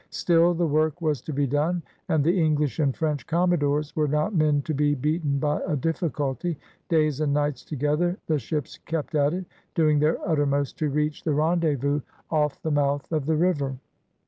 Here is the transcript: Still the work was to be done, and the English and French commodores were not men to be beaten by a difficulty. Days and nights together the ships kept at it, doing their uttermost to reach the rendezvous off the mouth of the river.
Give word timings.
Still 0.09 0.55
the 0.55 0.65
work 0.65 0.99
was 0.99 1.21
to 1.21 1.31
be 1.31 1.45
done, 1.45 1.83
and 2.09 2.23
the 2.23 2.41
English 2.43 2.79
and 2.79 2.97
French 2.97 3.27
commodores 3.27 3.95
were 3.95 4.07
not 4.07 4.33
men 4.33 4.63
to 4.63 4.73
be 4.73 4.95
beaten 4.95 5.37
by 5.37 5.61
a 5.67 5.75
difficulty. 5.75 6.57
Days 6.89 7.21
and 7.21 7.35
nights 7.35 7.63
together 7.63 8.17
the 8.25 8.39
ships 8.39 8.79
kept 8.79 9.13
at 9.13 9.31
it, 9.35 9.45
doing 9.75 9.99
their 9.99 10.17
uttermost 10.27 10.79
to 10.79 10.89
reach 10.89 11.23
the 11.23 11.35
rendezvous 11.35 12.01
off 12.31 12.59
the 12.63 12.71
mouth 12.71 13.11
of 13.11 13.27
the 13.27 13.35
river. 13.37 13.75